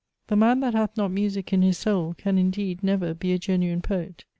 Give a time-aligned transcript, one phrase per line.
[0.29, 3.83] The man that hath not music in his soul can indeed never be a genuine
[3.83, 4.25] poet.